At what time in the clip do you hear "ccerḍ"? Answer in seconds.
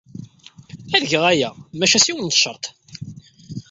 2.37-2.63